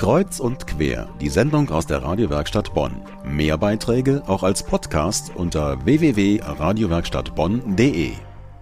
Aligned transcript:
Kreuz 0.00 0.40
und 0.40 0.66
quer, 0.66 1.14
die 1.20 1.28
Sendung 1.28 1.68
aus 1.68 1.86
der 1.86 2.02
Radiowerkstatt 2.02 2.72
Bonn. 2.72 3.04
Mehr 3.22 3.58
Beiträge 3.58 4.22
auch 4.26 4.42
als 4.42 4.64
Podcast 4.64 5.36
unter 5.36 5.84
www.radiowerkstattbonn.de. 5.84 8.14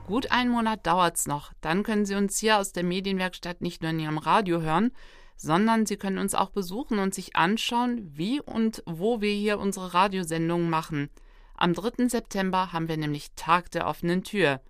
Gut 0.08 0.32
einen 0.32 0.50
Monat 0.50 0.84
dauert's 0.84 1.28
noch. 1.28 1.52
Dann 1.60 1.84
können 1.84 2.06
Sie 2.06 2.16
uns 2.16 2.38
hier 2.38 2.58
aus 2.58 2.72
der 2.72 2.82
Medienwerkstatt 2.82 3.60
nicht 3.60 3.82
nur 3.82 3.92
in 3.92 4.00
Ihrem 4.00 4.18
Radio 4.18 4.62
hören, 4.62 4.90
sondern 5.36 5.86
Sie 5.86 5.96
können 5.96 6.18
uns 6.18 6.34
auch 6.34 6.50
besuchen 6.50 6.98
und 6.98 7.14
sich 7.14 7.36
anschauen, 7.36 8.10
wie 8.16 8.40
und 8.40 8.82
wo 8.84 9.20
wir 9.20 9.32
hier 9.32 9.60
unsere 9.60 9.94
Radiosendungen 9.94 10.68
machen. 10.68 11.08
Am 11.54 11.72
3. 11.72 12.08
September 12.08 12.72
haben 12.72 12.88
wir 12.88 12.96
nämlich 12.96 13.28
Tag 13.36 13.70
der 13.70 13.86
offenen 13.86 14.24
Tür. 14.24 14.60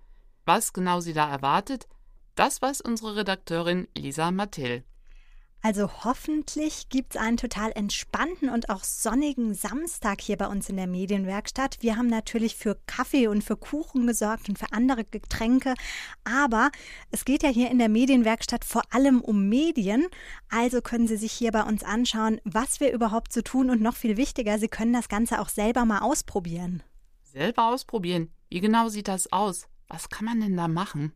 Was 0.44 0.74
genau 0.74 1.00
Sie 1.00 1.14
da 1.14 1.30
erwartet, 1.30 1.88
das 2.34 2.60
weiß 2.60 2.82
unsere 2.82 3.16
Redakteurin 3.16 3.88
Lisa 3.96 4.30
Mathill. 4.30 4.84
Also 5.60 5.90
hoffentlich 6.04 6.88
gibt 6.88 7.16
es 7.16 7.20
einen 7.20 7.36
total 7.36 7.72
entspannten 7.72 8.48
und 8.48 8.70
auch 8.70 8.84
sonnigen 8.84 9.54
Samstag 9.54 10.20
hier 10.20 10.36
bei 10.36 10.46
uns 10.46 10.68
in 10.68 10.76
der 10.76 10.86
Medienwerkstatt. 10.86 11.78
Wir 11.80 11.96
haben 11.96 12.06
natürlich 12.06 12.54
für 12.54 12.78
Kaffee 12.86 13.26
und 13.26 13.42
für 13.42 13.56
Kuchen 13.56 14.06
gesorgt 14.06 14.48
und 14.48 14.58
für 14.58 14.72
andere 14.72 15.04
Getränke. 15.04 15.74
Aber 16.22 16.70
es 17.10 17.24
geht 17.24 17.42
ja 17.42 17.48
hier 17.48 17.70
in 17.70 17.78
der 17.78 17.88
Medienwerkstatt 17.88 18.64
vor 18.64 18.82
allem 18.90 19.20
um 19.20 19.48
Medien. 19.48 20.06
Also 20.48 20.80
können 20.80 21.08
Sie 21.08 21.16
sich 21.16 21.32
hier 21.32 21.50
bei 21.50 21.64
uns 21.64 21.82
anschauen, 21.82 22.40
was 22.44 22.78
wir 22.78 22.92
überhaupt 22.92 23.32
so 23.32 23.42
tun. 23.42 23.68
Und 23.68 23.82
noch 23.82 23.96
viel 23.96 24.16
wichtiger, 24.16 24.58
Sie 24.58 24.68
können 24.68 24.92
das 24.92 25.08
Ganze 25.08 25.40
auch 25.40 25.48
selber 25.48 25.84
mal 25.84 26.00
ausprobieren. 26.00 26.84
Selber 27.24 27.68
ausprobieren? 27.68 28.30
Wie 28.48 28.60
genau 28.60 28.88
sieht 28.88 29.08
das 29.08 29.32
aus? 29.32 29.66
Was 29.88 30.08
kann 30.08 30.24
man 30.24 30.40
denn 30.40 30.56
da 30.56 30.68
machen? 30.68 31.12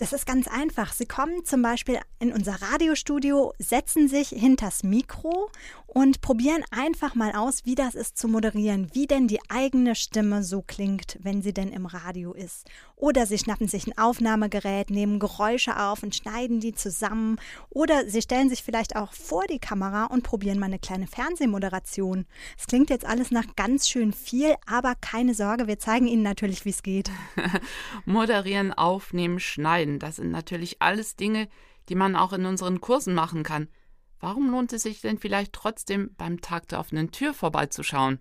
Das 0.00 0.14
ist 0.14 0.24
ganz 0.24 0.48
einfach. 0.48 0.94
Sie 0.94 1.04
kommen 1.04 1.44
zum 1.44 1.60
Beispiel 1.60 2.00
in 2.20 2.32
unser 2.32 2.62
Radiostudio, 2.62 3.52
setzen 3.58 4.08
sich 4.08 4.30
hinters 4.30 4.82
Mikro 4.82 5.50
und 5.86 6.22
probieren 6.22 6.64
einfach 6.70 7.14
mal 7.14 7.32
aus, 7.32 7.66
wie 7.66 7.74
das 7.74 7.94
ist 7.94 8.16
zu 8.16 8.26
moderieren, 8.26 8.88
wie 8.94 9.06
denn 9.06 9.28
die 9.28 9.40
eigene 9.50 9.94
Stimme 9.94 10.42
so 10.42 10.62
klingt, 10.62 11.18
wenn 11.20 11.42
sie 11.42 11.52
denn 11.52 11.70
im 11.70 11.84
Radio 11.84 12.32
ist. 12.32 12.66
Oder 12.96 13.26
sie 13.26 13.38
schnappen 13.38 13.68
sich 13.68 13.86
ein 13.86 13.98
Aufnahmegerät, 13.98 14.88
nehmen 14.88 15.18
Geräusche 15.18 15.78
auf 15.78 16.02
und 16.02 16.14
schneiden 16.14 16.60
die 16.60 16.74
zusammen. 16.74 17.38
Oder 17.68 18.08
sie 18.08 18.22
stellen 18.22 18.48
sich 18.48 18.62
vielleicht 18.62 18.96
auch 18.96 19.12
vor 19.12 19.44
die 19.48 19.58
Kamera 19.58 20.06
und 20.06 20.22
probieren 20.22 20.58
mal 20.58 20.66
eine 20.66 20.78
kleine 20.78 21.08
Fernsehmoderation. 21.08 22.24
Es 22.58 22.66
klingt 22.66 22.88
jetzt 22.88 23.04
alles 23.04 23.30
nach 23.30 23.56
ganz 23.56 23.88
schön 23.88 24.12
viel, 24.12 24.54
aber 24.66 24.94
keine 24.94 25.34
Sorge, 25.34 25.66
wir 25.66 25.78
zeigen 25.78 26.06
Ihnen 26.06 26.22
natürlich, 26.22 26.64
wie 26.64 26.70
es 26.70 26.82
geht. 26.82 27.10
Moderieren, 28.04 28.72
aufnehmen, 28.72 29.40
schneiden 29.40 29.89
entscheiden. 29.90 29.98
Das 29.98 30.16
sind 30.16 30.30
natürlich 30.30 30.80
alles 30.80 31.16
Dinge, 31.16 31.48
die 31.88 31.94
man 31.94 32.16
auch 32.16 32.32
in 32.32 32.46
unseren 32.46 32.80
Kursen 32.80 33.14
machen 33.14 33.42
kann. 33.42 33.68
Warum 34.20 34.50
lohnt 34.50 34.72
es 34.72 34.82
sich 34.82 35.00
denn 35.00 35.18
vielleicht 35.18 35.52
trotzdem 35.52 36.14
beim 36.16 36.40
Tag 36.40 36.68
der 36.68 36.78
offenen 36.78 37.10
Tür 37.10 37.32
vorbeizuschauen? 37.32 38.18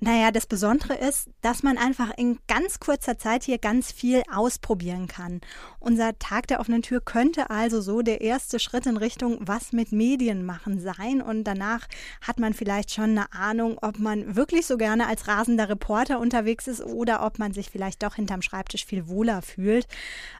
Naja, 0.00 0.32
das 0.32 0.46
Besondere 0.46 0.94
ist, 0.94 1.30
dass 1.40 1.62
man 1.62 1.78
einfach 1.78 2.10
in 2.16 2.38
ganz 2.46 2.78
kurzer 2.78 3.16
Zeit 3.16 3.44
hier 3.44 3.58
ganz 3.58 3.92
viel 3.92 4.22
ausprobieren 4.30 5.06
kann. 5.06 5.40
Unser 5.78 6.18
Tag 6.18 6.46
der 6.48 6.60
offenen 6.60 6.82
Tür 6.82 7.00
könnte 7.00 7.48
also 7.48 7.80
so 7.80 8.02
der 8.02 8.20
erste 8.20 8.58
Schritt 8.58 8.86
in 8.86 8.96
Richtung 8.96 9.38
was 9.40 9.72
mit 9.72 9.92
Medien 9.92 10.44
machen 10.44 10.80
sein. 10.80 11.22
Und 11.22 11.44
danach 11.44 11.86
hat 12.20 12.38
man 12.38 12.54
vielleicht 12.54 12.90
schon 12.90 13.10
eine 13.10 13.32
Ahnung, 13.32 13.78
ob 13.80 13.98
man 13.98 14.36
wirklich 14.36 14.66
so 14.66 14.76
gerne 14.76 15.06
als 15.06 15.28
rasender 15.28 15.68
Reporter 15.68 16.18
unterwegs 16.18 16.66
ist 16.66 16.82
oder 16.82 17.24
ob 17.24 17.38
man 17.38 17.54
sich 17.54 17.70
vielleicht 17.70 18.02
doch 18.02 18.16
hinterm 18.16 18.42
Schreibtisch 18.42 18.84
viel 18.84 19.08
wohler 19.08 19.42
fühlt. 19.42 19.86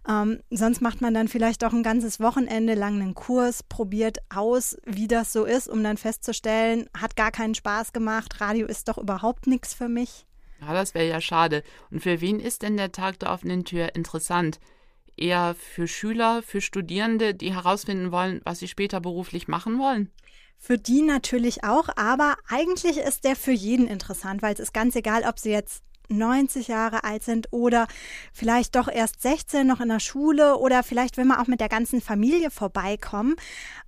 Ähm, 0.09 0.41
sonst 0.51 0.83
macht 0.83 1.01
man 1.01 1.15
dann 1.15 1.29
vielleicht 1.29 1.63
doch 1.63 1.73
ein 1.73 1.83
ganzes 1.83 2.21
Wochenende 2.21 2.75
lang 2.75 3.01
einen 3.01 3.15
Kurs, 3.15 3.63
probiert 3.63 4.19
aus, 4.35 4.77
wie 4.85 5.09
das 5.09 5.33
so 5.33 5.45
ist, 5.45 5.69
um 5.69 5.83
dann 5.83 5.97
festzustellen, 5.97 6.87
hat 6.95 7.17
gar 7.17 7.31
keinen 7.31 7.55
Spaß 7.55 7.93
gemacht, 7.93 8.41
Radio 8.41 8.67
ist 8.67 8.89
doch 8.89 8.99
überhaupt 9.45 9.47
nichts 9.47 9.75
für 9.75 9.89
mich. 9.89 10.27
Ja, 10.61 10.73
das 10.73 10.95
wäre 10.95 11.09
ja 11.09 11.21
schade. 11.21 11.63
Und 11.91 12.01
für 12.01 12.21
wen 12.21 12.41
ist 12.41 12.63
denn 12.63 12.77
der 12.77 12.93
Tag 12.93 13.19
der 13.19 13.31
offenen 13.31 13.65
Tür 13.65 13.95
interessant? 13.95 14.61
Eher 15.17 15.55
für 15.55 15.87
Schüler, 15.87 16.43
für 16.43 16.61
Studierende, 16.61 17.35
die 17.35 17.55
herausfinden 17.55 18.11
wollen, 18.11 18.41
was 18.45 18.59
sie 18.59 18.69
später 18.69 19.01
beruflich 19.01 19.47
machen 19.49 19.79
wollen? 19.79 20.11
Für 20.59 20.79
die 20.79 21.03
natürlich 21.03 21.63
auch, 21.63 21.89
aber 21.97 22.37
eigentlich 22.49 22.99
ist 22.99 23.25
der 23.25 23.37
für 23.37 23.53
jeden 23.53 23.87
interessant, 23.87 24.43
weil 24.43 24.55
es 24.55 24.61
ist 24.61 24.73
ganz 24.73 24.97
egal, 24.97 25.25
ob 25.25 25.39
sie 25.39 25.51
jetzt 25.51 25.83
90 26.09 26.69
Jahre 26.69 27.05
alt 27.05 27.23
sind 27.23 27.49
oder 27.51 27.87
vielleicht 28.33 28.77
doch 28.77 28.89
erst 28.89 29.23
16 29.23 29.67
noch 29.67 29.81
in 29.81 29.89
der 29.89 30.01
Schule 30.01 30.57
oder 30.57 30.83
vielleicht 30.83 31.17
will 31.17 31.25
man 31.25 31.39
auch 31.39 31.47
mit 31.47 31.61
der 31.61 31.69
ganzen 31.69 32.01
Familie 32.01 32.51
vorbeikommen. 32.51 33.37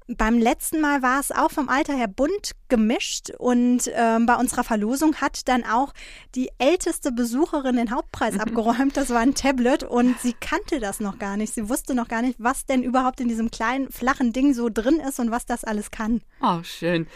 Beim 0.09 0.39
letzten 0.39 0.81
Mal 0.81 1.03
war 1.03 1.19
es 1.19 1.33
auch 1.33 1.51
vom 1.51 1.69
Alter 1.69 1.95
her 1.95 2.07
bunt 2.07 2.53
gemischt 2.69 3.31
und 3.39 3.91
ähm, 3.93 4.27
bei 4.27 4.37
unserer 4.37 4.63
Verlosung 4.63 5.17
hat 5.17 5.49
dann 5.49 5.65
auch 5.65 5.93
die 6.37 6.51
älteste 6.59 7.11
Besucherin 7.11 7.77
den 7.77 7.91
Hauptpreis 7.91 8.39
abgeräumt. 8.39 8.97
Das 8.97 9.11
war 9.11 9.19
ein 9.19 9.35
Tablet 9.35 9.83
und 9.83 10.21
sie 10.21 10.33
kannte 10.33 10.79
das 10.79 11.01
noch 11.01 11.19
gar 11.19 11.37
nicht. 11.37 11.55
Sie 11.55 11.69
wusste 11.69 11.95
noch 11.95 12.07
gar 12.07 12.23
nicht, 12.23 12.37
was 12.39 12.67
denn 12.67 12.85
überhaupt 12.85 13.21
in 13.21 13.27
diesem 13.27 13.51
kleinen, 13.51 13.91
flachen 13.91 14.33
Ding 14.33 14.55
so 14.55 14.69
drin 14.69 15.01
ist 15.01 15.19
und 15.19 15.33
was 15.33 15.45
das 15.45 15.65
alles 15.65 15.91
kann. 15.91 16.23
Oh, 16.41 16.63
schön. 16.63 17.09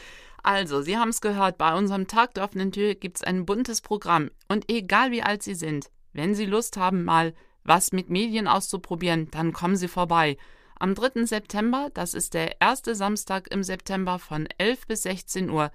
Also, 0.42 0.80
Sie 0.82 0.96
haben 0.96 1.10
es 1.10 1.20
gehört, 1.20 1.58
bei 1.58 1.76
unserem 1.76 2.06
Tag 2.06 2.34
der 2.34 2.44
offenen 2.44 2.72
Tür 2.72 2.94
gibt 2.94 3.18
es 3.18 3.22
ein 3.22 3.44
buntes 3.44 3.80
Programm. 3.80 4.30
Und 4.48 4.70
egal 4.70 5.10
wie 5.10 5.22
alt 5.22 5.42
Sie 5.42 5.54
sind, 5.54 5.90
wenn 6.12 6.34
Sie 6.34 6.46
Lust 6.46 6.76
haben, 6.76 7.04
mal 7.04 7.34
was 7.62 7.92
mit 7.92 8.10
Medien 8.10 8.48
auszuprobieren, 8.48 9.30
dann 9.30 9.52
kommen 9.52 9.76
Sie 9.76 9.88
vorbei. 9.88 10.38
Am 10.78 10.94
3. 10.94 11.26
September, 11.26 11.90
das 11.92 12.14
ist 12.14 12.32
der 12.32 12.60
erste 12.60 12.94
Samstag 12.94 13.48
im 13.52 13.62
September 13.62 14.18
von 14.18 14.48
11 14.56 14.86
bis 14.86 15.02
16 15.02 15.50
Uhr. 15.50 15.70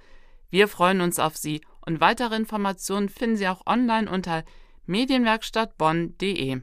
Wir 0.50 0.68
freuen 0.68 1.02
uns 1.02 1.20
auf 1.20 1.38
Sie 1.38 1.62
und 1.86 2.02
weitere 2.02 2.36
Informationen 2.36 3.10
finden 3.10 3.38
Sie 3.38 3.48
auch 3.48 3.68
online 3.68 4.10
unter 4.10 4.44
medienwerkstattbonn.de. 4.88 6.62